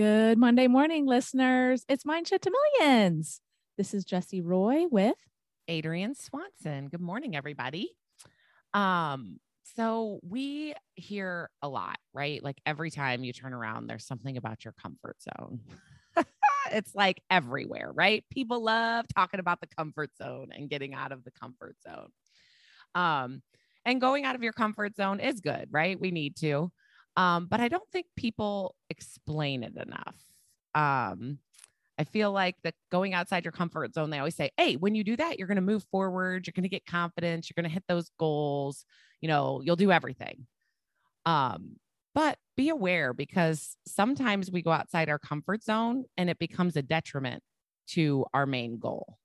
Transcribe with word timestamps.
Good 0.00 0.38
Monday 0.38 0.66
morning, 0.66 1.04
listeners. 1.04 1.84
It's 1.86 2.04
Mindset 2.04 2.40
to 2.40 2.50
Millions. 2.78 3.42
This 3.76 3.92
is 3.92 4.02
Jesse 4.02 4.40
Roy 4.40 4.86
with 4.90 5.18
Adrian 5.68 6.14
Swanson. 6.14 6.88
Good 6.88 7.02
morning, 7.02 7.36
everybody. 7.36 7.90
Um, 8.72 9.40
so 9.76 10.18
we 10.22 10.72
hear 10.94 11.50
a 11.60 11.68
lot, 11.68 11.98
right? 12.14 12.42
Like 12.42 12.62
every 12.64 12.90
time 12.90 13.24
you 13.24 13.34
turn 13.34 13.52
around, 13.52 13.88
there's 13.88 14.06
something 14.06 14.38
about 14.38 14.64
your 14.64 14.72
comfort 14.72 15.18
zone. 15.20 15.60
it's 16.72 16.94
like 16.94 17.20
everywhere, 17.28 17.92
right? 17.92 18.24
People 18.30 18.64
love 18.64 19.04
talking 19.14 19.38
about 19.38 19.60
the 19.60 19.68
comfort 19.68 20.16
zone 20.16 20.48
and 20.50 20.70
getting 20.70 20.94
out 20.94 21.12
of 21.12 21.24
the 21.24 21.30
comfort 21.30 21.76
zone. 21.86 22.08
Um, 22.94 23.42
and 23.84 24.00
going 24.00 24.24
out 24.24 24.34
of 24.34 24.42
your 24.42 24.54
comfort 24.54 24.96
zone 24.96 25.20
is 25.20 25.42
good, 25.42 25.68
right? 25.70 26.00
We 26.00 26.10
need 26.10 26.36
to. 26.36 26.72
Um, 27.20 27.46
but 27.50 27.60
I 27.60 27.68
don't 27.68 27.88
think 27.92 28.06
people 28.16 28.74
explain 28.88 29.62
it 29.62 29.76
enough. 29.76 30.16
Um, 30.74 31.38
I 31.98 32.04
feel 32.04 32.32
like 32.32 32.56
that 32.64 32.74
going 32.90 33.12
outside 33.12 33.44
your 33.44 33.52
comfort 33.52 33.92
zone, 33.92 34.08
they 34.08 34.16
always 34.16 34.34
say, 34.34 34.52
Hey, 34.56 34.76
when 34.76 34.94
you 34.94 35.04
do 35.04 35.16
that, 35.18 35.38
you're 35.38 35.46
going 35.46 35.56
to 35.56 35.60
move 35.60 35.84
forward. 35.90 36.46
You're 36.46 36.52
going 36.56 36.62
to 36.62 36.70
get 36.70 36.86
confidence. 36.86 37.50
You're 37.50 37.62
going 37.62 37.68
to 37.68 37.74
hit 37.74 37.84
those 37.88 38.10
goals. 38.18 38.86
You 39.20 39.28
know, 39.28 39.60
you'll 39.62 39.76
do 39.76 39.92
everything. 39.92 40.46
Um, 41.26 41.76
but 42.14 42.38
be 42.56 42.70
aware 42.70 43.12
because 43.12 43.76
sometimes 43.86 44.50
we 44.50 44.62
go 44.62 44.70
outside 44.70 45.10
our 45.10 45.18
comfort 45.18 45.62
zone 45.62 46.04
and 46.16 46.30
it 46.30 46.38
becomes 46.38 46.74
a 46.74 46.82
detriment 46.82 47.42
to 47.88 48.24
our 48.32 48.46
main 48.46 48.78
goal. 48.78 49.18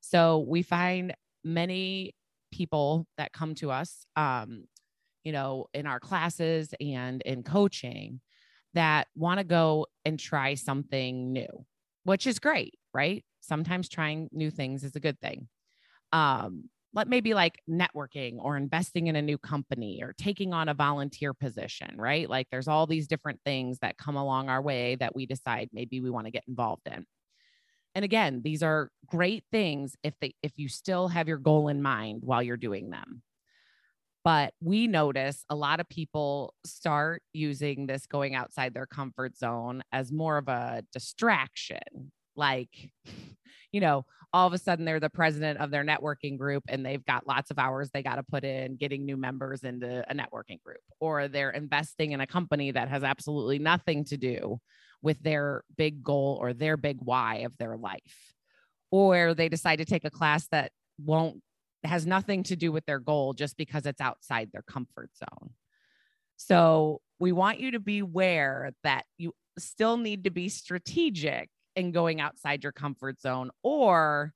So 0.00 0.44
we 0.48 0.62
find 0.62 1.14
many 1.44 2.16
people 2.52 3.06
that 3.18 3.32
come 3.32 3.54
to 3.56 3.70
us, 3.70 4.04
um, 4.16 4.64
you 5.24 5.32
know, 5.32 5.66
in 5.74 5.86
our 5.86 6.00
classes 6.00 6.74
and 6.80 7.22
in 7.22 7.42
coaching 7.42 8.20
that 8.74 9.08
want 9.14 9.38
to 9.38 9.44
go 9.44 9.86
and 10.04 10.18
try 10.18 10.54
something 10.54 11.32
new, 11.32 11.64
which 12.04 12.26
is 12.26 12.38
great, 12.38 12.74
right? 12.92 13.24
Sometimes 13.40 13.88
trying 13.88 14.28
new 14.32 14.50
things 14.50 14.84
is 14.84 14.96
a 14.96 15.00
good 15.00 15.20
thing. 15.20 15.48
Um, 16.12 16.68
let 16.92 17.08
maybe 17.08 17.34
like 17.34 17.60
networking 17.68 18.36
or 18.38 18.56
investing 18.56 19.08
in 19.08 19.16
a 19.16 19.22
new 19.22 19.36
company 19.36 20.00
or 20.02 20.14
taking 20.16 20.52
on 20.52 20.68
a 20.68 20.74
volunteer 20.74 21.34
position, 21.34 21.96
right? 21.96 22.30
Like 22.30 22.46
there's 22.50 22.68
all 22.68 22.86
these 22.86 23.08
different 23.08 23.40
things 23.44 23.78
that 23.80 23.98
come 23.98 24.14
along 24.14 24.48
our 24.48 24.62
way 24.62 24.94
that 24.96 25.14
we 25.14 25.26
decide 25.26 25.70
maybe 25.72 26.00
we 26.00 26.10
want 26.10 26.26
to 26.26 26.30
get 26.30 26.44
involved 26.46 26.86
in. 26.86 27.04
And 27.96 28.04
again, 28.04 28.42
these 28.44 28.62
are 28.62 28.90
great 29.06 29.44
things 29.50 29.96
if 30.02 30.14
they 30.20 30.34
if 30.42 30.52
you 30.56 30.68
still 30.68 31.08
have 31.08 31.28
your 31.28 31.38
goal 31.38 31.68
in 31.68 31.82
mind 31.82 32.22
while 32.24 32.42
you're 32.42 32.56
doing 32.56 32.90
them. 32.90 33.22
But 34.24 34.54
we 34.60 34.86
notice 34.86 35.44
a 35.50 35.54
lot 35.54 35.80
of 35.80 35.88
people 35.88 36.54
start 36.64 37.22
using 37.34 37.86
this 37.86 38.06
going 38.06 38.34
outside 38.34 38.72
their 38.72 38.86
comfort 38.86 39.36
zone 39.36 39.82
as 39.92 40.10
more 40.10 40.38
of 40.38 40.48
a 40.48 40.82
distraction. 40.92 42.10
Like, 42.34 42.90
you 43.72 43.80
know, 43.80 44.06
all 44.32 44.46
of 44.46 44.52
a 44.54 44.58
sudden 44.58 44.84
they're 44.84 44.98
the 44.98 45.10
president 45.10 45.60
of 45.60 45.70
their 45.70 45.84
networking 45.84 46.38
group 46.38 46.64
and 46.68 46.84
they've 46.84 47.04
got 47.04 47.26
lots 47.26 47.50
of 47.50 47.58
hours 47.58 47.90
they 47.90 48.02
got 48.02 48.16
to 48.16 48.22
put 48.22 48.44
in 48.44 48.76
getting 48.76 49.04
new 49.04 49.16
members 49.16 49.62
into 49.62 50.02
a 50.10 50.14
networking 50.14 50.60
group, 50.64 50.80
or 51.00 51.28
they're 51.28 51.50
investing 51.50 52.12
in 52.12 52.20
a 52.20 52.26
company 52.26 52.70
that 52.70 52.88
has 52.88 53.04
absolutely 53.04 53.58
nothing 53.58 54.04
to 54.06 54.16
do 54.16 54.58
with 55.02 55.22
their 55.22 55.62
big 55.76 56.02
goal 56.02 56.38
or 56.40 56.54
their 56.54 56.78
big 56.78 56.96
why 57.00 57.36
of 57.44 57.56
their 57.58 57.76
life. 57.76 58.32
Or 58.90 59.34
they 59.34 59.48
decide 59.50 59.76
to 59.76 59.84
take 59.84 60.04
a 60.04 60.10
class 60.10 60.48
that 60.48 60.72
won't 60.98 61.42
has 61.84 62.06
nothing 62.06 62.42
to 62.44 62.56
do 62.56 62.72
with 62.72 62.86
their 62.86 62.98
goal 62.98 63.32
just 63.32 63.56
because 63.56 63.86
it's 63.86 64.00
outside 64.00 64.50
their 64.52 64.62
comfort 64.62 65.10
zone. 65.16 65.50
So 66.36 67.00
we 67.18 67.32
want 67.32 67.60
you 67.60 67.72
to 67.72 67.80
be 67.80 68.00
aware 68.00 68.72
that 68.82 69.04
you 69.18 69.32
still 69.58 69.96
need 69.96 70.24
to 70.24 70.30
be 70.30 70.48
strategic 70.48 71.48
in 71.76 71.92
going 71.92 72.20
outside 72.20 72.62
your 72.62 72.72
comfort 72.72 73.20
zone, 73.20 73.50
or 73.62 74.32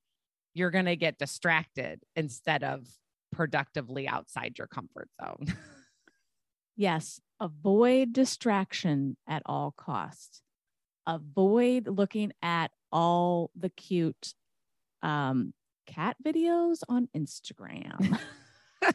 you're 0.55 0.71
going 0.71 0.87
to 0.87 0.97
get 0.97 1.19
distracted 1.19 2.01
instead 2.17 2.65
of 2.65 2.87
productively 3.33 4.09
outside 4.09 4.59
your 4.59 4.67
comfort 4.67 5.09
zone. 5.23 5.47
yes, 6.77 7.21
avoid 7.41 8.13
distraction 8.13 9.17
at 9.29 9.43
all 9.47 9.73
costs. 9.77 10.43
Avoid 11.07 11.89
looking 11.89 12.33
at 12.43 12.71
all 12.93 13.51
the 13.57 13.71
cute 13.71 14.35
um, 15.03 15.53
cat 15.89 16.17
videos 16.25 16.83
on 16.89 17.09
Instagram. 17.17 18.19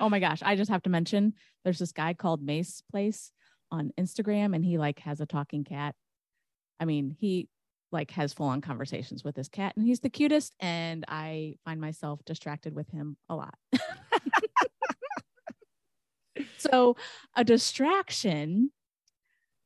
oh 0.00 0.08
my 0.08 0.20
gosh, 0.20 0.42
I 0.42 0.56
just 0.56 0.70
have 0.70 0.82
to 0.84 0.90
mention 0.90 1.34
there's 1.64 1.78
this 1.78 1.92
guy 1.92 2.14
called 2.14 2.42
Mace 2.42 2.82
Place 2.90 3.32
on 3.70 3.92
Instagram 3.98 4.54
and 4.54 4.64
he 4.64 4.78
like 4.78 5.00
has 5.00 5.20
a 5.20 5.26
talking 5.26 5.64
cat. 5.64 5.94
I 6.78 6.84
mean, 6.84 7.14
he 7.18 7.48
like 7.92 8.12
has 8.12 8.32
full 8.32 8.46
on 8.46 8.60
conversations 8.60 9.24
with 9.24 9.36
his 9.36 9.48
cat 9.48 9.74
and 9.76 9.84
he's 9.84 10.00
the 10.00 10.08
cutest 10.08 10.54
and 10.60 11.04
I 11.08 11.56
find 11.64 11.80
myself 11.80 12.20
distracted 12.24 12.74
with 12.74 12.88
him 12.90 13.16
a 13.28 13.34
lot. 13.34 13.54
so, 16.58 16.96
a 17.36 17.42
distraction 17.44 18.70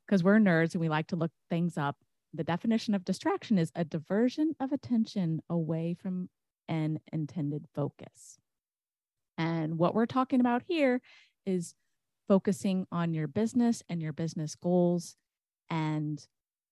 because 0.07 0.25
we're 0.25 0.39
nerds 0.39 0.73
and 0.73 0.81
we 0.81 0.89
like 0.89 1.09
to 1.09 1.17
look 1.17 1.31
things 1.51 1.77
up 1.77 1.97
the 2.35 2.45
definition 2.45 2.95
of 2.95 3.05
distraction 3.05 3.59
is 3.59 3.71
a 3.75 3.85
diversion 3.85 4.55
of 4.61 4.73
attention 4.73 5.41
away 5.49 5.97
from 6.01 6.29
an 6.69 6.99
intended 7.13 7.67
focus. 7.75 8.39
And 9.39 9.79
what 9.79 9.95
we're 9.95 10.07
talking 10.07 10.41
about 10.41 10.63
here 10.67 11.01
is 11.47 11.75
focusing 12.29 12.87
on 12.91 13.15
your 13.15 13.27
business 13.27 13.83
and 13.89 14.01
your 14.01 14.13
business 14.13 14.55
goals 14.55 15.17
and 15.71 16.25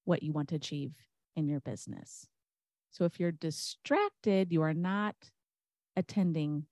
what 0.05 0.23
you 0.23 0.33
want 0.33 0.49
to 0.49 0.57
achieve 0.57 0.93
in 1.37 1.47
your 1.47 1.61
business. 1.61 2.27
So 2.91 3.05
if 3.05 3.19
you're 3.19 3.33
distracted, 3.33 4.53
you 4.53 4.63
are 4.63 4.75
not 4.75 5.15
attending 5.97 6.67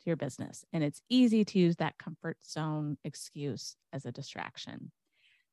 to 0.00 0.06
your 0.06 0.16
business. 0.16 0.64
And 0.72 0.82
it's 0.82 1.02
easy 1.08 1.44
to 1.44 1.58
use 1.58 1.76
that 1.76 1.98
comfort 1.98 2.38
zone 2.44 2.96
excuse 3.04 3.76
as 3.92 4.06
a 4.06 4.12
distraction. 4.12 4.90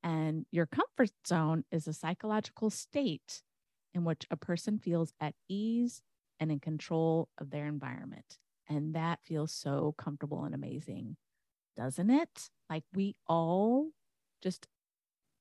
And 0.07 0.45
your 0.51 0.67
comfort 0.67 1.09
zone 1.27 1.65
is 1.69 1.85
a 1.85 1.91
psychological 1.91 2.69
state 2.69 3.41
in 3.93 4.05
which 4.05 4.25
a 4.31 4.37
person 4.37 4.79
feels 4.79 5.11
at 5.19 5.35
ease 5.49 6.01
and 6.39 6.49
in 6.49 6.61
control 6.61 7.27
of 7.37 7.49
their 7.49 7.65
environment. 7.65 8.37
And 8.69 8.95
that 8.95 9.19
feels 9.25 9.51
so 9.51 9.95
comfortable 9.97 10.45
and 10.45 10.55
amazing, 10.55 11.17
doesn't 11.75 12.09
it? 12.09 12.49
Like 12.69 12.85
we 12.95 13.17
all 13.27 13.89
just 14.41 14.65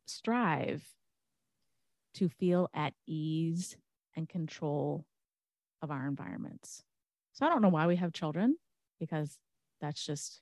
strive 0.04 0.84
to 2.14 2.28
feel 2.28 2.68
at 2.74 2.92
ease 3.06 3.76
and 4.16 4.28
control 4.28 5.06
of 5.80 5.92
our 5.92 6.08
environments. 6.08 6.82
So 7.34 7.46
I 7.46 7.50
don't 7.50 7.62
know 7.62 7.68
why 7.68 7.86
we 7.86 7.94
have 7.96 8.12
children 8.12 8.56
because 8.98 9.38
that's 9.80 10.04
just 10.04 10.40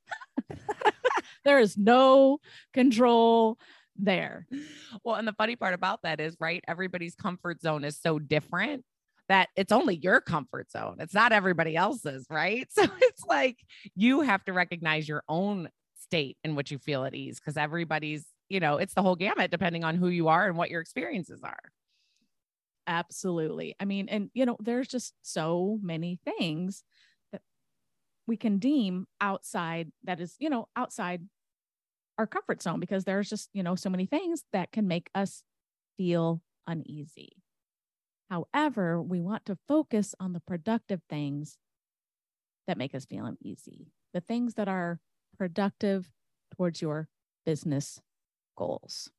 there 1.44 1.58
is 1.58 1.76
no 1.76 2.38
control 2.72 3.58
there. 3.96 4.46
Well, 5.04 5.16
and 5.16 5.26
the 5.26 5.32
funny 5.32 5.56
part 5.56 5.74
about 5.74 6.02
that 6.02 6.20
is, 6.20 6.36
right, 6.40 6.62
everybody's 6.66 7.14
comfort 7.14 7.60
zone 7.60 7.84
is 7.84 7.98
so 8.00 8.18
different 8.18 8.84
that 9.28 9.48
it's 9.56 9.72
only 9.72 9.96
your 9.96 10.20
comfort 10.20 10.70
zone. 10.70 10.96
It's 10.98 11.14
not 11.14 11.32
everybody 11.32 11.76
else's, 11.76 12.26
right? 12.30 12.68
So 12.74 12.84
it's 13.00 13.24
like 13.24 13.58
you 13.94 14.20
have 14.20 14.44
to 14.44 14.52
recognize 14.52 15.08
your 15.08 15.22
own 15.28 15.68
state 15.98 16.36
in 16.44 16.54
which 16.54 16.70
you 16.70 16.78
feel 16.78 17.04
at 17.04 17.14
ease 17.14 17.40
because 17.40 17.56
everybody's, 17.56 18.26
you 18.48 18.60
know, 18.60 18.76
it's 18.76 18.94
the 18.94 19.02
whole 19.02 19.16
gamut 19.16 19.50
depending 19.50 19.84
on 19.84 19.96
who 19.96 20.08
you 20.08 20.28
are 20.28 20.46
and 20.46 20.56
what 20.56 20.70
your 20.70 20.80
experiences 20.80 21.40
are. 21.42 21.58
Absolutely. 22.86 23.74
I 23.80 23.86
mean, 23.86 24.08
and 24.08 24.30
you 24.34 24.44
know, 24.44 24.56
there's 24.60 24.88
just 24.88 25.14
so 25.22 25.78
many 25.82 26.18
things 26.24 26.84
that 27.32 27.40
we 28.26 28.36
can 28.36 28.58
deem 28.58 29.06
outside 29.20 29.90
that 30.04 30.20
is, 30.20 30.34
you 30.38 30.50
know, 30.50 30.68
outside 30.76 31.22
our 32.18 32.26
comfort 32.26 32.62
zone 32.62 32.80
because 32.80 33.04
there's 33.04 33.28
just, 33.28 33.50
you 33.52 33.62
know, 33.62 33.74
so 33.74 33.90
many 33.90 34.06
things 34.06 34.44
that 34.52 34.72
can 34.72 34.86
make 34.86 35.10
us 35.14 35.42
feel 35.96 36.42
uneasy. 36.66 37.32
However, 38.30 39.02
we 39.02 39.20
want 39.20 39.44
to 39.46 39.58
focus 39.68 40.14
on 40.18 40.32
the 40.32 40.40
productive 40.40 41.00
things 41.08 41.58
that 42.66 42.78
make 42.78 42.94
us 42.94 43.04
feel 43.04 43.26
uneasy, 43.26 43.92
the 44.12 44.20
things 44.20 44.54
that 44.54 44.68
are 44.68 44.98
productive 45.38 46.10
towards 46.56 46.80
your 46.80 47.08
business 47.44 48.00
goals. 48.56 49.10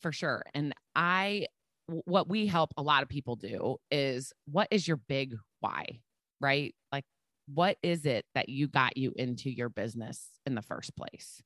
For 0.00 0.12
sure. 0.12 0.42
And 0.54 0.74
I, 0.94 1.46
what 1.86 2.28
we 2.28 2.46
help 2.46 2.72
a 2.76 2.82
lot 2.82 3.02
of 3.02 3.08
people 3.08 3.36
do 3.36 3.76
is 3.90 4.32
what 4.46 4.68
is 4.70 4.88
your 4.88 4.96
big 4.96 5.34
why, 5.60 6.00
right? 6.40 6.74
Like, 6.92 7.04
what 7.46 7.76
is 7.82 8.04
it 8.06 8.24
that 8.34 8.48
you 8.48 8.66
got 8.66 8.96
you 8.96 9.12
into 9.16 9.50
your 9.50 9.68
business 9.68 10.28
in 10.46 10.54
the 10.54 10.62
first 10.62 10.96
place? 10.96 11.42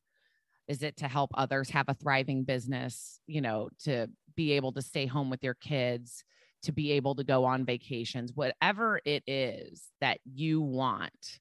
Is 0.69 0.83
it 0.83 0.97
to 0.99 1.09
help 1.09 1.31
others 1.35 1.71
have 1.71 1.89
a 1.89 1.95
thriving 1.95 2.45
business, 2.45 3.21
you 3.27 3.41
know, 3.41 3.69
to 3.85 4.09
be 4.37 4.53
able 4.53 4.73
to 4.73 4.83
stay 4.83 5.07
home 5.07 5.29
with 5.31 5.43
your 5.43 5.55
kids, 5.55 6.25
to 6.63 6.73
be 6.73 6.93
able 6.93 7.15
to 7.17 7.25
go 7.25 7.45
on 7.45 7.65
vacations, 7.65 8.33
whatever 8.35 9.01
it 9.05 9.23
is 9.27 9.89
that 10.01 10.19
you 10.25 10.61
want, 10.61 11.41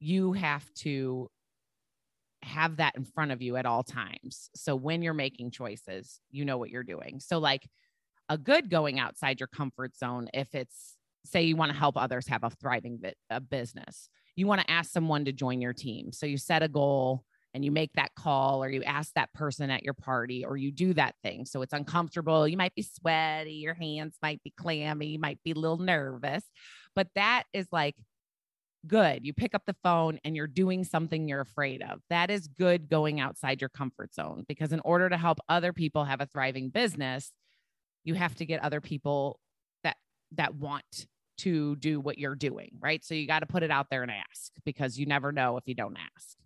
you 0.00 0.32
have 0.32 0.64
to 0.74 1.28
have 2.42 2.76
that 2.76 2.96
in 2.96 3.04
front 3.04 3.32
of 3.32 3.42
you 3.42 3.56
at 3.56 3.66
all 3.66 3.82
times. 3.82 4.50
So 4.54 4.76
when 4.76 5.02
you're 5.02 5.14
making 5.14 5.50
choices, 5.50 6.20
you 6.30 6.44
know 6.44 6.56
what 6.56 6.70
you're 6.70 6.84
doing. 6.84 7.20
So, 7.20 7.38
like 7.38 7.68
a 8.28 8.38
good 8.38 8.70
going 8.70 8.98
outside 8.98 9.40
your 9.40 9.48
comfort 9.48 9.96
zone, 9.96 10.28
if 10.32 10.54
it's 10.54 10.97
say 11.24 11.42
you 11.42 11.56
want 11.56 11.72
to 11.72 11.78
help 11.78 11.96
others 11.96 12.26
have 12.28 12.44
a 12.44 12.50
thriving 12.50 13.00
a 13.30 13.40
business, 13.40 14.08
you 14.36 14.46
want 14.46 14.60
to 14.60 14.70
ask 14.70 14.90
someone 14.90 15.24
to 15.24 15.32
join 15.32 15.60
your 15.60 15.72
team. 15.72 16.12
So 16.12 16.26
you 16.26 16.38
set 16.38 16.62
a 16.62 16.68
goal 16.68 17.24
and 17.54 17.64
you 17.64 17.70
make 17.70 17.92
that 17.94 18.14
call 18.14 18.62
or 18.62 18.70
you 18.70 18.82
ask 18.84 19.12
that 19.14 19.32
person 19.32 19.70
at 19.70 19.82
your 19.82 19.94
party 19.94 20.44
or 20.44 20.56
you 20.56 20.70
do 20.70 20.94
that 20.94 21.14
thing. 21.22 21.44
So 21.44 21.62
it's 21.62 21.72
uncomfortable. 21.72 22.46
You 22.46 22.56
might 22.56 22.74
be 22.74 22.82
sweaty, 22.82 23.54
your 23.54 23.74
hands 23.74 24.16
might 24.22 24.42
be 24.42 24.52
clammy, 24.56 25.08
you 25.08 25.18
might 25.18 25.42
be 25.42 25.52
a 25.52 25.58
little 25.58 25.78
nervous, 25.78 26.44
but 26.94 27.08
that 27.14 27.44
is 27.52 27.66
like 27.72 27.96
good. 28.86 29.24
You 29.24 29.32
pick 29.32 29.54
up 29.54 29.62
the 29.66 29.76
phone 29.82 30.20
and 30.24 30.36
you're 30.36 30.46
doing 30.46 30.84
something 30.84 31.26
you're 31.26 31.40
afraid 31.40 31.82
of. 31.82 32.00
That 32.10 32.30
is 32.30 32.46
good 32.46 32.88
going 32.88 33.18
outside 33.18 33.60
your 33.60 33.70
comfort 33.70 34.14
zone 34.14 34.44
because 34.46 34.72
in 34.72 34.80
order 34.84 35.08
to 35.08 35.16
help 35.16 35.38
other 35.48 35.72
people 35.72 36.04
have 36.04 36.20
a 36.20 36.26
thriving 36.26 36.68
business, 36.68 37.32
you 38.04 38.14
have 38.14 38.34
to 38.36 38.46
get 38.46 38.62
other 38.62 38.80
people 38.80 39.40
that 40.32 40.54
want 40.54 41.06
to 41.38 41.76
do 41.76 42.00
what 42.00 42.18
you're 42.18 42.34
doing, 42.34 42.70
right? 42.80 43.04
So 43.04 43.14
you 43.14 43.26
got 43.26 43.40
to 43.40 43.46
put 43.46 43.62
it 43.62 43.70
out 43.70 43.86
there 43.90 44.02
and 44.02 44.10
ask 44.10 44.52
because 44.64 44.98
you 44.98 45.06
never 45.06 45.32
know 45.32 45.56
if 45.56 45.66
you 45.66 45.74
don't 45.74 45.96
ask. 46.16 46.36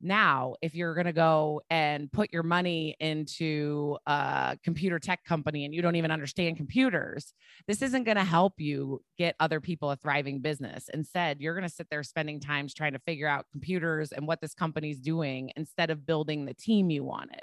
Now, 0.00 0.54
if 0.62 0.76
you're 0.76 0.94
going 0.94 1.06
to 1.06 1.12
go 1.12 1.60
and 1.70 2.10
put 2.12 2.32
your 2.32 2.44
money 2.44 2.94
into 3.00 3.96
a 4.06 4.56
computer 4.62 5.00
tech 5.00 5.24
company 5.24 5.64
and 5.64 5.74
you 5.74 5.82
don't 5.82 5.96
even 5.96 6.12
understand 6.12 6.56
computers, 6.56 7.34
this 7.66 7.82
isn't 7.82 8.04
going 8.04 8.16
to 8.16 8.24
help 8.24 8.54
you 8.58 9.02
get 9.18 9.34
other 9.40 9.60
people 9.60 9.90
a 9.90 9.96
thriving 9.96 10.40
business. 10.40 10.88
Instead, 10.94 11.40
you're 11.40 11.54
going 11.54 11.68
to 11.68 11.74
sit 11.74 11.88
there 11.90 12.04
spending 12.04 12.38
times 12.38 12.74
trying 12.74 12.92
to 12.92 13.00
figure 13.00 13.26
out 13.26 13.46
computers 13.50 14.12
and 14.12 14.28
what 14.28 14.40
this 14.40 14.54
company's 14.54 15.00
doing 15.00 15.50
instead 15.56 15.90
of 15.90 16.06
building 16.06 16.44
the 16.44 16.54
team 16.54 16.90
you 16.90 17.02
wanted. 17.02 17.42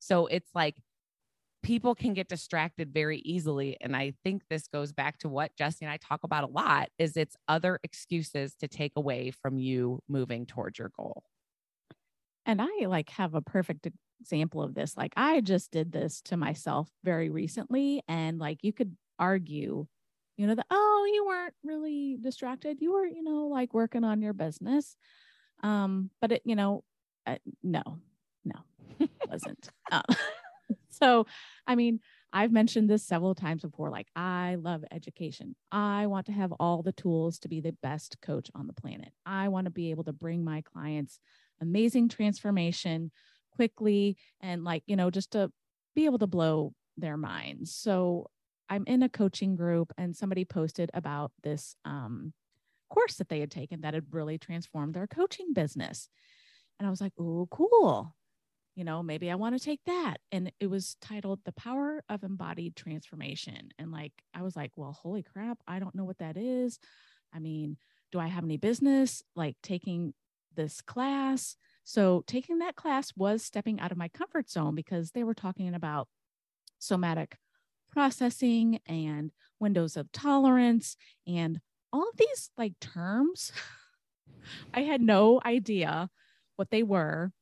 So 0.00 0.26
it's 0.26 0.50
like 0.52 0.74
people 1.62 1.94
can 1.94 2.12
get 2.12 2.28
distracted 2.28 2.92
very 2.92 3.18
easily 3.18 3.76
and 3.80 3.96
i 3.96 4.12
think 4.24 4.42
this 4.50 4.66
goes 4.66 4.92
back 4.92 5.18
to 5.18 5.28
what 5.28 5.54
jesse 5.56 5.84
and 5.84 5.92
i 5.92 5.96
talk 5.96 6.24
about 6.24 6.44
a 6.44 6.48
lot 6.48 6.88
is 6.98 7.16
it's 7.16 7.36
other 7.48 7.78
excuses 7.84 8.54
to 8.54 8.68
take 8.68 8.92
away 8.96 9.30
from 9.30 9.58
you 9.58 10.00
moving 10.08 10.46
towards 10.46 10.78
your 10.78 10.90
goal. 10.96 11.22
And 12.44 12.60
i 12.60 12.86
like 12.86 13.10
have 13.10 13.34
a 13.34 13.42
perfect 13.42 13.88
example 14.20 14.62
of 14.62 14.74
this 14.74 14.96
like 14.96 15.12
i 15.16 15.40
just 15.40 15.70
did 15.70 15.92
this 15.92 16.20
to 16.22 16.36
myself 16.36 16.88
very 17.04 17.30
recently 17.30 18.02
and 18.08 18.38
like 18.38 18.58
you 18.62 18.72
could 18.72 18.96
argue 19.18 19.86
you 20.36 20.46
know 20.46 20.54
that 20.54 20.66
oh 20.70 21.10
you 21.12 21.26
weren't 21.26 21.54
really 21.64 22.18
distracted 22.20 22.78
you 22.80 22.92
were 22.92 23.06
you 23.06 23.22
know 23.22 23.46
like 23.46 23.74
working 23.74 24.04
on 24.04 24.22
your 24.22 24.32
business. 24.32 24.96
Um 25.62 26.10
but 26.20 26.32
it 26.32 26.42
you 26.44 26.56
know 26.56 26.82
uh, 27.26 27.36
no 27.62 27.82
no 28.44 28.56
wasn't. 29.28 29.68
Um, 29.90 30.02
so, 30.92 31.26
I 31.66 31.74
mean, 31.74 32.00
I've 32.32 32.52
mentioned 32.52 32.88
this 32.88 33.04
several 33.04 33.34
times 33.34 33.62
before. 33.62 33.90
Like, 33.90 34.08
I 34.16 34.56
love 34.60 34.84
education. 34.90 35.54
I 35.70 36.06
want 36.06 36.26
to 36.26 36.32
have 36.32 36.52
all 36.52 36.82
the 36.82 36.92
tools 36.92 37.38
to 37.40 37.48
be 37.48 37.60
the 37.60 37.76
best 37.82 38.16
coach 38.22 38.50
on 38.54 38.66
the 38.66 38.72
planet. 38.72 39.12
I 39.26 39.48
want 39.48 39.66
to 39.66 39.70
be 39.70 39.90
able 39.90 40.04
to 40.04 40.12
bring 40.12 40.44
my 40.44 40.62
clients 40.62 41.20
amazing 41.60 42.08
transformation 42.08 43.10
quickly 43.54 44.16
and, 44.40 44.64
like, 44.64 44.82
you 44.86 44.96
know, 44.96 45.10
just 45.10 45.32
to 45.32 45.50
be 45.94 46.06
able 46.06 46.18
to 46.18 46.26
blow 46.26 46.72
their 46.96 47.16
minds. 47.16 47.74
So, 47.74 48.30
I'm 48.70 48.84
in 48.86 49.02
a 49.02 49.08
coaching 49.08 49.54
group 49.54 49.92
and 49.98 50.16
somebody 50.16 50.46
posted 50.46 50.90
about 50.94 51.30
this 51.42 51.76
um, 51.84 52.32
course 52.88 53.16
that 53.16 53.28
they 53.28 53.40
had 53.40 53.50
taken 53.50 53.82
that 53.82 53.92
had 53.92 54.06
really 54.10 54.38
transformed 54.38 54.94
their 54.94 55.06
coaching 55.06 55.52
business. 55.52 56.08
And 56.78 56.86
I 56.86 56.90
was 56.90 57.00
like, 57.00 57.12
oh, 57.18 57.46
cool 57.50 58.14
you 58.74 58.84
know, 58.84 59.02
maybe 59.02 59.30
I 59.30 59.34
want 59.34 59.58
to 59.58 59.64
take 59.64 59.80
that. 59.86 60.18
And 60.30 60.50
it 60.58 60.68
was 60.68 60.96
titled 61.00 61.40
The 61.44 61.52
Power 61.52 62.02
of 62.08 62.22
Embodied 62.22 62.74
Transformation. 62.74 63.70
And 63.78 63.92
like, 63.92 64.12
I 64.34 64.42
was 64.42 64.56
like, 64.56 64.72
well, 64.76 64.92
holy 64.92 65.22
crap, 65.22 65.58
I 65.66 65.78
don't 65.78 65.94
know 65.94 66.04
what 66.04 66.18
that 66.18 66.36
is. 66.36 66.78
I 67.34 67.38
mean, 67.38 67.76
do 68.12 68.18
I 68.18 68.28
have 68.28 68.44
any 68.44 68.56
business 68.56 69.22
like 69.36 69.56
taking 69.62 70.14
this 70.54 70.80
class? 70.80 71.56
So, 71.84 72.22
taking 72.26 72.58
that 72.58 72.76
class 72.76 73.12
was 73.16 73.42
stepping 73.42 73.80
out 73.80 73.90
of 73.92 73.98
my 73.98 74.08
comfort 74.08 74.48
zone 74.48 74.74
because 74.74 75.10
they 75.10 75.24
were 75.24 75.34
talking 75.34 75.74
about 75.74 76.08
somatic 76.78 77.36
processing 77.90 78.80
and 78.86 79.32
windows 79.60 79.96
of 79.96 80.10
tolerance 80.12 80.96
and 81.26 81.60
all 81.92 82.08
of 82.08 82.16
these 82.16 82.50
like 82.56 82.78
terms. 82.80 83.52
I 84.74 84.82
had 84.82 85.00
no 85.00 85.40
idea 85.44 86.08
what 86.56 86.70
they 86.70 86.82
were. 86.82 87.32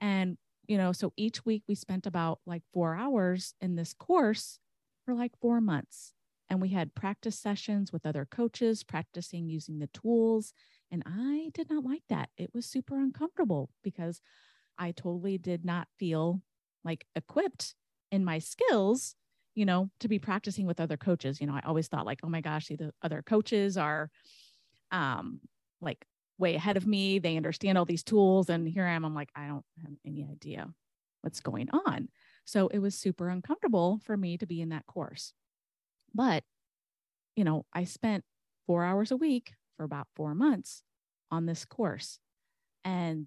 And 0.00 0.36
you 0.66 0.78
know, 0.78 0.92
so 0.92 1.12
each 1.16 1.44
week 1.44 1.62
we 1.68 1.74
spent 1.74 2.06
about 2.06 2.40
like 2.46 2.62
four 2.72 2.94
hours 2.94 3.54
in 3.60 3.76
this 3.76 3.94
course 3.94 4.58
for 5.04 5.14
like 5.14 5.32
four 5.40 5.60
months. 5.60 6.12
And 6.50 6.60
we 6.60 6.68
had 6.68 6.94
practice 6.94 7.38
sessions 7.38 7.92
with 7.92 8.06
other 8.06 8.26
coaches, 8.30 8.84
practicing 8.84 9.48
using 9.48 9.78
the 9.78 9.88
tools. 9.88 10.52
And 10.90 11.02
I 11.06 11.50
did 11.54 11.70
not 11.70 11.84
like 11.84 12.02
that. 12.10 12.28
It 12.36 12.50
was 12.52 12.66
super 12.66 12.96
uncomfortable 12.96 13.70
because 13.82 14.20
I 14.78 14.92
totally 14.92 15.38
did 15.38 15.64
not 15.64 15.88
feel 15.98 16.42
like 16.84 17.06
equipped 17.16 17.74
in 18.12 18.24
my 18.24 18.38
skills, 18.38 19.14
you 19.54 19.64
know, 19.64 19.90
to 20.00 20.08
be 20.08 20.18
practicing 20.18 20.66
with 20.66 20.80
other 20.80 20.96
coaches. 20.96 21.40
You 21.40 21.46
know, 21.46 21.54
I 21.54 21.62
always 21.64 21.88
thought 21.88 22.06
like, 22.06 22.20
oh 22.22 22.28
my 22.28 22.40
gosh, 22.40 22.68
the 22.68 22.92
other 23.02 23.22
coaches 23.22 23.76
are 23.76 24.10
um 24.90 25.40
like 25.80 26.04
way 26.38 26.54
ahead 26.54 26.76
of 26.76 26.86
me. 26.86 27.18
They 27.18 27.36
understand 27.36 27.78
all 27.78 27.84
these 27.84 28.02
tools. 28.02 28.48
And 28.48 28.68
here 28.68 28.84
I 28.84 28.92
am, 28.92 29.04
I'm 29.04 29.14
like, 29.14 29.30
I 29.34 29.46
don't 29.46 29.64
have 29.82 29.92
any 30.04 30.26
idea 30.30 30.68
what's 31.22 31.40
going 31.40 31.68
on. 31.86 32.08
So 32.44 32.68
it 32.68 32.78
was 32.78 32.94
super 32.94 33.28
uncomfortable 33.28 34.00
for 34.04 34.16
me 34.16 34.36
to 34.38 34.46
be 34.46 34.60
in 34.60 34.70
that 34.70 34.86
course. 34.86 35.32
But, 36.14 36.44
you 37.36 37.44
know, 37.44 37.64
I 37.72 37.84
spent 37.84 38.24
four 38.66 38.84
hours 38.84 39.10
a 39.10 39.16
week 39.16 39.54
for 39.76 39.84
about 39.84 40.08
four 40.14 40.34
months 40.34 40.82
on 41.30 41.46
this 41.46 41.64
course. 41.64 42.18
And 42.84 43.26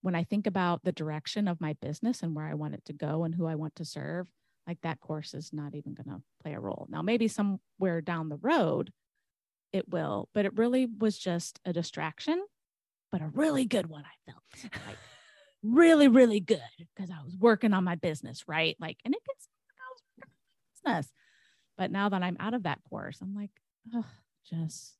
when 0.00 0.14
I 0.14 0.24
think 0.24 0.46
about 0.46 0.82
the 0.84 0.92
direction 0.92 1.48
of 1.48 1.60
my 1.60 1.74
business 1.80 2.22
and 2.22 2.34
where 2.34 2.46
I 2.46 2.54
want 2.54 2.74
it 2.74 2.84
to 2.86 2.92
go 2.92 3.24
and 3.24 3.34
who 3.34 3.46
I 3.46 3.54
want 3.54 3.76
to 3.76 3.84
serve, 3.84 4.26
like 4.66 4.78
that 4.82 5.00
course 5.00 5.34
is 5.34 5.52
not 5.52 5.74
even 5.74 5.94
going 5.94 6.08
to 6.08 6.22
play 6.42 6.54
a 6.54 6.60
role. 6.60 6.86
Now, 6.90 7.02
maybe 7.02 7.28
somewhere 7.28 8.00
down 8.00 8.28
the 8.28 8.38
road, 8.38 8.90
it 9.74 9.90
will. 9.90 10.28
But 10.32 10.46
it 10.46 10.56
really 10.56 10.86
was 10.86 11.18
just 11.18 11.60
a 11.66 11.72
distraction, 11.72 12.42
but 13.10 13.20
a 13.20 13.26
really 13.26 13.66
good 13.66 13.88
one, 13.88 14.04
I 14.04 14.30
felt 14.30 14.72
like 14.86 14.96
really, 15.62 16.08
really 16.08 16.40
good 16.40 16.60
because 16.94 17.10
I 17.10 17.22
was 17.24 17.36
working 17.36 17.74
on 17.74 17.84
my 17.84 17.96
business, 17.96 18.44
right? 18.46 18.76
Like, 18.80 18.98
and 19.04 19.14
it 19.14 19.22
gets 19.26 19.48
business. 20.84 21.12
But 21.76 21.90
now 21.90 22.08
that 22.08 22.22
I'm 22.22 22.36
out 22.38 22.54
of 22.54 22.62
that 22.62 22.78
course, 22.88 23.18
I'm 23.20 23.34
like, 23.34 23.50
oh, 23.92 24.06
just 24.48 24.94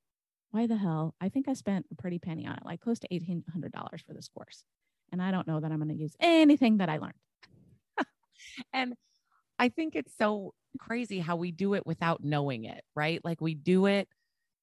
why 0.51 0.67
the 0.67 0.77
hell? 0.77 1.15
I 1.21 1.29
think 1.29 1.49
I 1.49 1.53
spent 1.53 1.87
a 1.93 1.95
pretty 1.95 2.19
penny 2.19 2.47
on 2.47 2.57
it, 2.57 2.65
like 2.65 2.81
close 2.81 2.99
to 3.01 3.09
$1,800 3.09 4.05
for 4.05 4.13
this 4.13 4.29
course. 4.29 4.65
And 5.13 5.23
I 5.23 5.31
don't 5.31 5.47
know 5.47 5.61
that 5.61 5.71
I'm 5.71 5.79
going 5.79 5.89
to 5.89 5.95
use 5.95 6.17
anything 6.19 6.79
that 6.79 6.89
I 6.89 6.99
learned. 6.99 7.15
and 8.73 8.95
I 9.59 9.69
think 9.69 9.95
it's 9.95 10.17
so 10.19 10.53
crazy 10.81 11.21
how 11.21 11.37
we 11.37 11.53
do 11.53 11.75
it 11.75 11.87
without 11.87 12.25
knowing 12.25 12.65
it, 12.65 12.83
right? 12.97 13.21
Like 13.25 13.41
we 13.41 13.55
do 13.55 13.87
it 13.87 14.09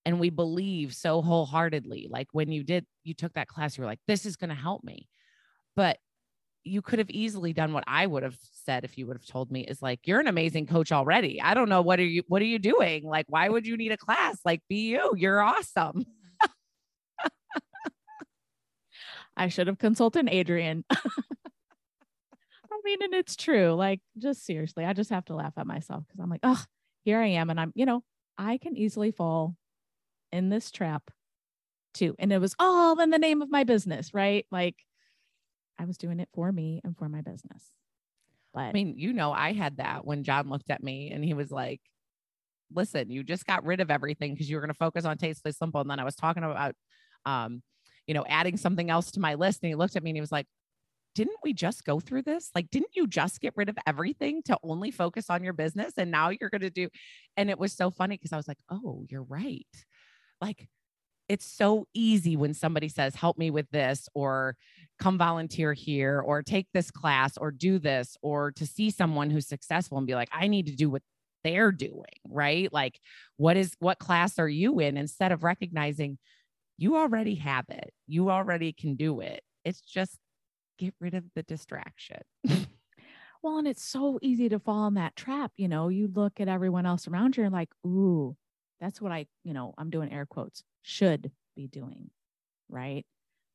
and 0.05 0.19
we 0.19 0.29
believe 0.29 0.93
so 0.93 1.21
wholeheartedly. 1.21 2.07
Like 2.09 2.27
when 2.31 2.51
you 2.51 2.63
did, 2.63 2.85
you 3.03 3.13
took 3.13 3.33
that 3.33 3.47
class, 3.47 3.77
you 3.77 3.83
were 3.83 3.89
like, 3.89 3.99
this 4.07 4.25
is 4.25 4.35
going 4.35 4.49
to 4.49 4.55
help 4.55 4.83
me. 4.83 5.07
But 5.75 5.97
you 6.63 6.81
could 6.81 6.99
have 6.99 7.09
easily 7.09 7.53
done 7.53 7.73
what 7.73 7.83
I 7.87 8.05
would 8.05 8.23
have 8.23 8.37
said 8.65 8.83
if 8.83 8.97
you 8.97 9.07
would 9.07 9.17
have 9.17 9.25
told 9.25 9.51
me 9.51 9.61
is 9.61 9.81
like, 9.81 10.01
you're 10.05 10.19
an 10.19 10.27
amazing 10.27 10.67
coach 10.67 10.91
already. 10.91 11.41
I 11.41 11.53
don't 11.53 11.69
know. 11.69 11.81
What 11.81 11.99
are 11.99 12.05
you, 12.05 12.23
what 12.27 12.41
are 12.41 12.45
you 12.45 12.59
doing? 12.59 13.03
Like, 13.03 13.25
why 13.29 13.49
would 13.49 13.65
you 13.65 13.77
need 13.77 13.91
a 13.91 13.97
class? 13.97 14.39
Like, 14.45 14.61
be 14.69 14.89
you. 14.89 15.13
You're 15.15 15.41
awesome. 15.41 16.05
I 19.37 19.47
should 19.47 19.67
have 19.67 19.79
consulted 19.79 20.27
Adrian. 20.29 20.83
I 20.91 22.79
mean, 22.83 23.01
and 23.01 23.13
it's 23.13 23.35
true. 23.35 23.73
Like, 23.73 24.01
just 24.17 24.45
seriously, 24.45 24.85
I 24.85 24.93
just 24.93 25.09
have 25.11 25.25
to 25.25 25.35
laugh 25.35 25.53
at 25.57 25.67
myself 25.67 26.03
because 26.07 26.19
I'm 26.19 26.29
like, 26.29 26.41
oh, 26.43 26.63
here 27.03 27.19
I 27.19 27.27
am. 27.27 27.49
And 27.49 27.59
I'm, 27.59 27.71
you 27.75 27.85
know, 27.85 28.03
I 28.37 28.57
can 28.57 28.75
easily 28.75 29.11
fall 29.11 29.55
in 30.31 30.49
this 30.49 30.71
trap 30.71 31.11
too. 31.93 32.15
And 32.19 32.31
it 32.31 32.39
was 32.39 32.55
all 32.59 32.99
in 32.99 33.09
the 33.09 33.19
name 33.19 33.41
of 33.41 33.49
my 33.49 33.63
business, 33.63 34.13
right? 34.13 34.45
Like 34.51 34.75
I 35.77 35.85
was 35.85 35.97
doing 35.97 36.19
it 36.19 36.29
for 36.33 36.51
me 36.51 36.81
and 36.83 36.97
for 36.97 37.09
my 37.09 37.21
business. 37.21 37.63
But 38.53 38.61
I 38.61 38.71
mean, 38.73 38.95
you 38.97 39.13
know, 39.13 39.31
I 39.31 39.53
had 39.53 39.77
that 39.77 40.05
when 40.05 40.23
John 40.23 40.49
looked 40.49 40.69
at 40.69 40.83
me 40.83 41.11
and 41.11 41.23
he 41.23 41.33
was 41.33 41.51
like, 41.51 41.81
listen, 42.73 43.09
you 43.09 43.23
just 43.23 43.45
got 43.45 43.65
rid 43.65 43.79
of 43.79 43.91
everything 43.91 44.33
because 44.33 44.49
you 44.49 44.55
were 44.55 44.61
going 44.61 44.69
to 44.69 44.75
focus 44.75 45.05
on 45.05 45.17
Tastefully 45.17 45.53
Simple. 45.53 45.81
And 45.81 45.89
then 45.89 45.99
I 45.99 46.03
was 46.03 46.15
talking 46.15 46.43
about, 46.43 46.75
um, 47.25 47.61
you 48.07 48.13
know, 48.13 48.25
adding 48.27 48.57
something 48.57 48.89
else 48.89 49.11
to 49.11 49.19
my 49.19 49.35
list. 49.35 49.61
And 49.61 49.69
he 49.69 49.75
looked 49.75 49.95
at 49.95 50.03
me 50.03 50.09
and 50.09 50.17
he 50.17 50.21
was 50.21 50.31
like, 50.31 50.47
didn't 51.13 51.37
we 51.43 51.53
just 51.53 51.83
go 51.83 51.99
through 51.99 52.21
this? 52.21 52.49
Like, 52.55 52.69
didn't 52.69 52.95
you 52.95 53.05
just 53.05 53.41
get 53.41 53.53
rid 53.57 53.67
of 53.67 53.77
everything 53.85 54.41
to 54.43 54.57
only 54.63 54.91
focus 54.91 55.29
on 55.29 55.43
your 55.43 55.53
business? 55.53 55.93
And 55.97 56.09
now 56.09 56.29
you're 56.29 56.49
going 56.49 56.61
to 56.61 56.69
do, 56.69 56.87
and 57.35 57.49
it 57.49 57.59
was 57.59 57.73
so 57.73 57.91
funny 57.91 58.15
because 58.15 58.31
I 58.31 58.37
was 58.37 58.47
like, 58.47 58.59
oh, 58.69 59.05
you're 59.09 59.23
right 59.23 59.67
like 60.41 60.67
it's 61.29 61.45
so 61.45 61.87
easy 61.93 62.35
when 62.35 62.53
somebody 62.53 62.89
says, 62.89 63.15
help 63.15 63.37
me 63.37 63.51
with 63.51 63.69
this, 63.71 64.09
or 64.13 64.57
come 64.99 65.17
volunteer 65.17 65.71
here, 65.71 66.19
or 66.19 66.43
take 66.43 66.67
this 66.73 66.91
class, 66.91 67.37
or 67.37 67.51
do 67.51 67.79
this, 67.79 68.17
or 68.21 68.51
to 68.51 68.65
see 68.65 68.89
someone 68.89 69.29
who's 69.29 69.47
successful 69.47 69.97
and 69.97 70.05
be 70.05 70.13
like, 70.13 70.27
I 70.33 70.49
need 70.49 70.65
to 70.65 70.75
do 70.75 70.89
what 70.89 71.03
they're 71.45 71.71
doing, 71.71 72.19
right? 72.27 72.71
Like, 72.73 72.99
what 73.37 73.55
is 73.55 73.73
what 73.79 73.97
class 73.97 74.39
are 74.39 74.49
you 74.49 74.79
in? 74.79 74.97
Instead 74.97 75.31
of 75.31 75.43
recognizing 75.43 76.17
you 76.77 76.97
already 76.97 77.35
have 77.35 77.65
it, 77.69 77.93
you 78.07 78.29
already 78.29 78.73
can 78.73 78.95
do 78.95 79.21
it. 79.21 79.41
It's 79.63 79.79
just 79.79 80.17
get 80.77 80.93
rid 80.99 81.13
of 81.13 81.23
the 81.33 81.43
distraction. 81.43 82.21
well, 83.41 83.57
and 83.57 83.67
it's 83.67 83.83
so 83.85 84.19
easy 84.21 84.49
to 84.49 84.59
fall 84.59 84.87
in 84.87 84.95
that 84.95 85.15
trap. 85.15 85.53
You 85.55 85.67
know, 85.67 85.87
you 85.87 86.09
look 86.13 86.41
at 86.41 86.47
everyone 86.47 86.85
else 86.85 87.07
around 87.07 87.37
you 87.37 87.43
and 87.43 87.53
like, 87.53 87.69
ooh, 87.85 88.35
that's 88.81 88.99
what 88.99 89.11
I, 89.11 89.27
you 89.43 89.53
know, 89.53 89.73
I'm 89.77 89.91
doing 89.91 90.11
air 90.11 90.25
quotes, 90.25 90.63
should 90.81 91.31
be 91.55 91.67
doing, 91.67 92.09
right? 92.67 93.05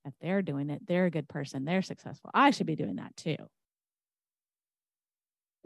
If 0.05 0.15
they're 0.21 0.41
doing 0.41 0.71
it, 0.71 0.87
they're 0.87 1.07
a 1.07 1.11
good 1.11 1.29
person, 1.29 1.65
they're 1.65 1.83
successful. 1.83 2.31
I 2.33 2.53
should 2.53 2.67
be 2.67 2.77
doing 2.77 2.97
that 2.97 3.17
too. 3.17 3.37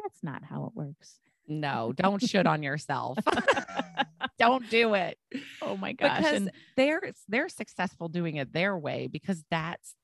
That's 0.03 0.23
not 0.23 0.43
how 0.43 0.65
it 0.65 0.73
works. 0.75 1.19
No, 1.47 1.93
don't 1.95 2.23
should 2.27 2.47
on 2.47 2.63
yourself. 2.63 3.19
don't 4.39 4.69
do 4.71 4.95
it. 4.95 5.19
Oh 5.61 5.77
my 5.77 5.93
gosh. 5.93 6.19
Because 6.19 6.37
and 6.37 6.51
they're 6.77 7.13
they're 7.29 7.49
successful 7.49 8.09
doing 8.09 8.37
it 8.37 8.53
their 8.53 8.77
way 8.79 9.09
because 9.09 9.45
that's 9.51 9.95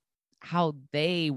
how 0.41 0.75
they 0.93 1.31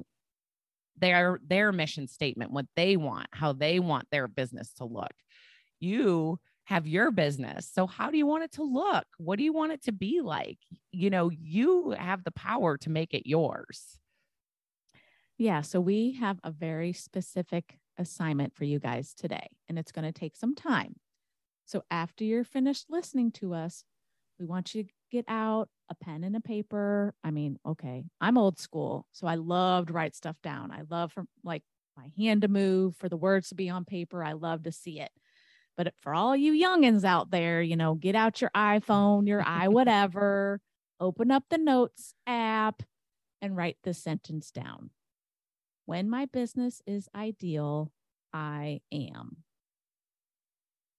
their 0.97 1.39
their 1.47 1.71
mission 1.71 2.07
statement, 2.07 2.51
what 2.51 2.65
they 2.75 2.97
want, 2.97 3.27
how 3.31 3.53
they 3.53 3.79
want 3.79 4.07
their 4.11 4.27
business 4.27 4.73
to 4.73 4.85
look. 4.85 5.13
You 5.79 6.39
have 6.69 6.85
your 6.85 7.09
business. 7.09 7.67
So, 7.73 7.87
how 7.87 8.11
do 8.11 8.17
you 8.19 8.27
want 8.27 8.43
it 8.43 8.51
to 8.53 8.63
look? 8.63 9.05
What 9.17 9.39
do 9.39 9.43
you 9.43 9.51
want 9.51 9.71
it 9.71 9.83
to 9.85 9.91
be 9.91 10.21
like? 10.21 10.59
You 10.91 11.09
know, 11.09 11.31
you 11.31 11.95
have 11.97 12.23
the 12.23 12.31
power 12.31 12.77
to 12.77 12.91
make 12.91 13.15
it 13.15 13.27
yours. 13.27 13.97
Yeah. 15.39 15.61
So, 15.61 15.81
we 15.81 16.13
have 16.19 16.39
a 16.43 16.51
very 16.51 16.93
specific 16.93 17.79
assignment 17.97 18.55
for 18.55 18.65
you 18.65 18.77
guys 18.77 19.15
today, 19.15 19.47
and 19.67 19.79
it's 19.79 19.91
going 19.91 20.05
to 20.05 20.11
take 20.11 20.35
some 20.35 20.53
time. 20.53 20.93
So, 21.65 21.81
after 21.89 22.23
you're 22.23 22.43
finished 22.43 22.85
listening 22.87 23.31
to 23.33 23.55
us, 23.55 23.83
we 24.39 24.45
want 24.45 24.75
you 24.75 24.83
to 24.83 24.89
get 25.11 25.25
out 25.27 25.69
a 25.89 25.95
pen 25.95 26.23
and 26.23 26.35
a 26.35 26.39
paper. 26.39 27.15
I 27.23 27.31
mean, 27.31 27.57
okay, 27.65 28.05
I'm 28.21 28.37
old 28.37 28.59
school, 28.59 29.07
so 29.11 29.25
I 29.25 29.35
love 29.35 29.87
to 29.87 29.93
write 29.93 30.15
stuff 30.15 30.35
down. 30.43 30.69
I 30.69 30.83
love 30.87 31.13
for 31.13 31.25
like 31.43 31.63
my 31.97 32.11
hand 32.15 32.43
to 32.43 32.47
move, 32.47 32.95
for 32.95 33.09
the 33.09 33.17
words 33.17 33.49
to 33.49 33.55
be 33.55 33.69
on 33.69 33.85
paper. 33.85 34.23
I 34.23 34.33
love 34.33 34.61
to 34.65 34.71
see 34.71 34.99
it. 34.99 35.09
But 35.79 35.93
for 36.01 36.13
all 36.13 36.35
you 36.35 36.51
youngins 36.51 37.05
out 37.05 37.31
there, 37.31 37.61
you 37.61 37.77
know, 37.77 37.93
get 37.95 38.13
out 38.13 38.41
your 38.41 38.51
iPhone, 38.53 39.29
your 39.29 39.41
i 39.47 39.69
whatever, 39.69 40.59
open 40.99 41.31
up 41.31 41.45
the 41.49 41.57
notes 41.57 42.13
app 42.27 42.83
and 43.41 43.55
write 43.55 43.77
this 43.85 43.97
sentence 43.97 44.51
down. 44.51 44.89
When 45.85 46.09
my 46.09 46.25
business 46.25 46.81
is 46.85 47.07
ideal, 47.15 47.93
I 48.33 48.81
am. 48.91 49.37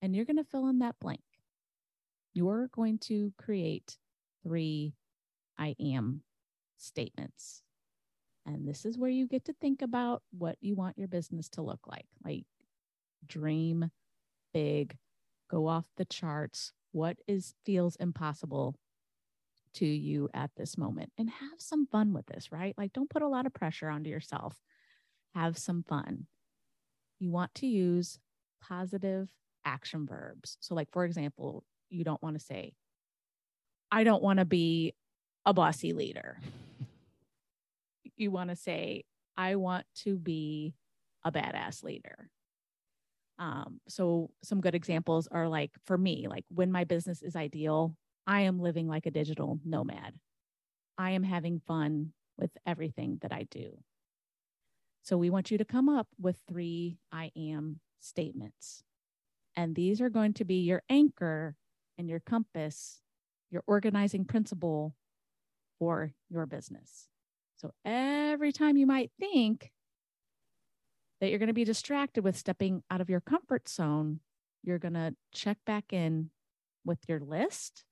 And 0.01 0.17
you're 0.17 0.25
going 0.25 0.39
to 0.39 0.45
fill 0.45 0.67
in 0.69 0.79
that 0.79 0.97
blank. 0.99 1.21
You're 2.33 2.69
going 2.73 2.97
to 3.01 3.35
create 3.37 3.99
three 4.43 4.95
I 5.59 5.77
am 5.79 6.23
statements. 6.79 7.61
And 8.47 8.67
this 8.67 8.87
is 8.87 8.97
where 8.97 9.11
you 9.11 9.27
get 9.27 9.45
to 9.45 9.55
think 9.61 9.83
about 9.83 10.23
what 10.31 10.57
you 10.63 10.75
want 10.75 10.97
your 10.97 11.09
business 11.09 11.51
to 11.51 11.61
look 11.61 11.87
like. 11.87 12.07
Like 12.25 12.47
dream 13.27 13.91
big, 14.53 14.97
go 15.51 15.67
off 15.67 15.87
the 15.97 16.05
charts. 16.05 16.73
What 16.93 17.17
is 17.27 17.55
feels 17.65 17.97
impossible 17.97 18.77
to 19.75 19.87
you 19.87 20.29
at 20.35 20.51
this 20.57 20.77
moment 20.77 21.13
and 21.17 21.31
have 21.31 21.61
some 21.61 21.87
fun 21.87 22.13
with 22.13 22.27
this, 22.27 22.51
right? 22.51 22.75
Like 22.77 22.93
don't 22.93 23.11
put 23.11 23.23
a 23.23 23.29
lot 23.29 23.47
of 23.47 23.55
pressure 23.55 23.89
onto 23.89 24.11
yourself. 24.11 24.57
Have 25.35 25.57
some 25.57 25.85
fun. 25.89 26.27
You 27.19 27.31
want 27.31 27.55
to 27.57 27.67
use 27.67 28.19
positive 28.63 29.29
action 29.65 30.07
verbs. 30.07 30.57
So 30.61 30.75
like 30.75 30.91
for 30.91 31.05
example, 31.05 31.65
you 31.89 32.05
don't 32.05 32.23
want 32.23 32.39
to 32.39 32.45
say 32.45 32.73
I 33.93 34.05
don't 34.05 34.23
want 34.23 34.39
to 34.39 34.45
be 34.45 34.95
a 35.45 35.53
bossy 35.53 35.93
leader. 35.93 36.39
you 38.17 38.31
want 38.31 38.51
to 38.51 38.57
say 38.57 39.05
I 39.37 39.57
want 39.57 39.87
to 40.05 40.17
be 40.17 40.75
a 41.25 41.33
badass 41.33 41.83
leader. 41.83 42.31
Um, 43.41 43.81
so 43.89 44.31
some 44.43 44.61
good 44.61 44.75
examples 44.75 45.27
are 45.33 45.49
like 45.49 45.71
for 45.87 45.97
me, 45.97 46.27
like 46.29 46.45
when 46.51 46.71
my 46.71 46.85
business 46.85 47.23
is 47.23 47.35
ideal, 47.35 47.97
I 48.27 48.43
am 48.43 48.61
living 48.61 48.87
like 48.87 49.07
a 49.07 49.11
digital 49.11 49.59
nomad. 49.65 50.15
I 50.99 51.13
am 51.13 51.23
having 51.23 51.59
fun 51.67 52.13
with 52.39 52.51
everything 52.67 53.19
that 53.23 53.33
I 53.33 53.47
do. 53.51 53.79
So 55.03 55.17
we 55.17 55.31
want 55.31 55.51
you 55.51 55.57
to 55.57 55.65
come 55.65 55.89
up 55.89 56.07
with 56.21 56.37
three 56.47 56.99
I 57.11 57.33
am 57.35 57.81
statements. 57.99 58.83
And 59.57 59.75
these 59.75 60.03
are 60.03 60.11
going 60.11 60.35
to 60.35 60.45
be 60.45 60.57
your 60.57 60.83
anchor 60.91 61.57
and 61.97 62.09
your 62.09 62.21
compass, 62.21 63.01
your 63.51 63.63
organizing 63.67 64.27
principle 64.27 64.95
for 65.79 66.13
your 66.29 66.45
business. 66.45 67.09
So 67.57 67.73
every 67.85 68.53
time 68.53 68.77
you 68.77 68.87
might 68.87 69.11
think 69.19 69.73
that 71.21 71.31
you're 71.31 71.39
going 71.39 71.49
to 71.49 71.53
be 71.53 71.65
distracted 71.65 72.25
with 72.25 72.37
stepping 72.37 72.83
out 72.91 73.01
of 73.01 73.11
your 73.11 73.21
comfort 73.21 73.69
zone, 73.69 74.21
you're 74.63 74.79
going 74.79 74.95
to 74.95 75.15
check 75.33 75.59
back 75.67 75.93
in 75.93 76.31
with 76.85 76.99
your 77.09 77.21
list 77.21 77.85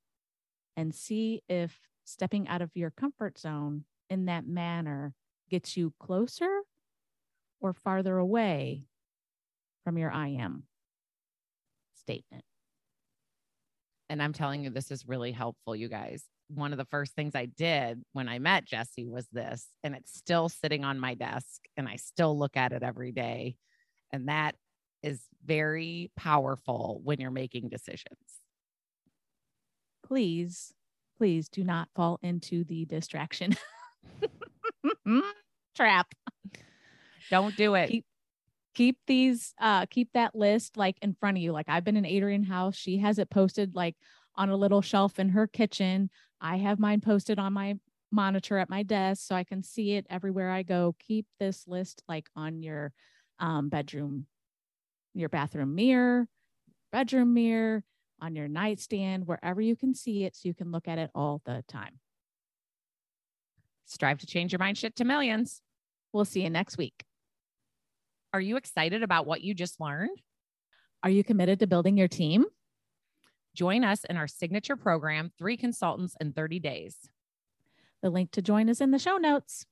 and 0.77 0.95
see 0.95 1.43
if 1.49 1.79
stepping 2.05 2.49
out 2.49 2.63
of 2.63 2.71
your 2.75 2.91
comfort 2.91 3.39
zone 3.39 3.85
in 4.09 4.27
that 4.27 4.47
manner 4.47 5.15
gets 5.51 5.77
you 5.77 5.93
closer 6.01 6.61
or 7.61 7.73
farther 7.73 8.17
away 8.17 8.85
from 9.85 9.99
your 9.99 10.13
I 10.13 10.29
am 10.29 10.65
statement. 11.97 12.45
And 14.09 14.23
I'm 14.23 14.33
telling 14.33 14.65
you, 14.65 14.71
this 14.71 14.91
is 14.91 15.07
really 15.07 15.33
helpful, 15.33 15.77
you 15.77 15.89
guys 15.89 16.25
one 16.49 16.73
of 16.73 16.79
the 16.79 16.85
first 16.87 17.15
things 17.15 17.35
I 17.35 17.47
did 17.47 18.03
when 18.13 18.29
I 18.29 18.39
met 18.39 18.65
Jesse 18.65 19.07
was 19.07 19.27
this, 19.33 19.67
and 19.83 19.95
it's 19.95 20.15
still 20.15 20.49
sitting 20.49 20.85
on 20.85 20.99
my 20.99 21.15
desk, 21.15 21.61
and 21.77 21.89
I 21.89 21.97
still 21.97 22.39
look 22.39 22.57
at 22.57 22.73
it 22.73 22.83
every 22.83 23.13
day. 23.13 23.57
And 24.13 24.29
that 24.29 24.55
is 25.03 25.21
very 25.45 26.11
powerful 26.17 27.01
when 27.05 27.21
you're 27.21 27.31
making 27.31 27.69
decisions. 27.69 28.17
Please, 30.05 30.73
please 31.19 31.49
do 31.49 31.63
not 31.63 31.89
fall 31.95 32.19
into 32.23 32.65
the 32.65 32.87
distraction 32.87 33.55
trap. 35.77 36.07
Don't 37.31 37.55
do 37.57 37.75
it. 37.75 37.91
Keep, 37.91 38.05
keep 38.75 38.99
these, 39.07 39.55
uh, 39.61 39.85
keep 39.87 40.09
that 40.15 40.35
list 40.35 40.79
like 40.79 40.97
in 41.03 41.15
front 41.21 41.37
of 41.37 41.43
you. 41.43 41.53
Like 41.53 41.69
I've 41.69 41.85
been 41.85 41.99
in 41.99 42.07
Adrienne 42.07 42.45
house. 42.45 42.75
She 42.75 42.99
has 42.99 43.19
it 43.19 43.29
posted 43.29 43.75
like 43.75 43.97
on 44.35 44.49
a 44.49 44.57
little 44.57 44.81
shelf 44.81 45.19
in 45.19 45.31
her 45.31 45.47
kitchen. 45.47 46.09
I 46.41 46.57
have 46.59 46.79
mine 46.79 47.01
posted 47.01 47.39
on 47.39 47.53
my 47.53 47.79
monitor 48.11 48.59
at 48.59 48.71
my 48.71 48.83
desk 48.83 49.27
so 49.27 49.35
I 49.35 49.45
can 49.45 49.63
see 49.63 49.95
it 49.95 50.07
everywhere 50.09 50.51
I 50.51 50.63
go. 50.63 50.95
Keep 50.99 51.27
this 51.39 51.67
list 51.67 52.03
like 52.09 52.29
on 52.37 52.63
your 52.63 52.93
um, 53.39 53.69
bedroom, 53.69 54.27
your 55.15 55.29
bathroom 55.29 55.75
mirror, 55.75 56.27
bedroom 56.93 57.35
mirror, 57.35 57.85
on 58.21 58.35
your 58.35 58.49
nightstand, 58.49 59.27
wherever 59.27 59.61
you 59.61 59.77
can 59.77 59.95
see 59.95 60.25
it 60.25 60.35
so 60.35 60.49
you 60.49 60.55
can 60.55 60.73
look 60.73 60.89
at 60.89 60.99
it 60.99 61.11
all 61.15 61.41
the 61.45 61.65
time. 61.69 62.01
Strive 63.87 64.19
to 64.19 64.27
change 64.27 64.53
your 64.53 64.59
mindset 64.59 64.95
to 64.97 65.05
millions. 65.05 65.63
We'll 66.13 66.25
see 66.25 66.43
you 66.43 66.51
next 66.51 66.77
week. 66.77 67.05
Are 68.33 68.41
you 68.41 68.57
excited 68.57 69.03
about 69.03 69.27
what 69.27 69.43
you 69.43 69.55
just 69.55 69.81
learned? 69.81 70.21
Are 71.03 71.11
you 71.11 71.23
committed 71.23 71.61
to 71.61 71.67
building 71.67 71.97
your 71.97 72.09
team? 72.09 72.45
Join 73.59 73.83
us 73.83 74.05
in 74.05 74.17
our 74.17 74.29
signature 74.29 74.77
program, 74.77 75.33
Three 75.37 75.57
Consultants 75.57 76.17
in 76.21 76.33
30 76.33 76.61
Days. 76.61 77.11
The 78.03 78.09
link 78.09 78.31
to 78.31 78.41
join 78.41 78.69
is 78.69 78.81
in 78.81 78.93
the 78.93 79.01
show 79.01 79.17
notes. 79.17 79.67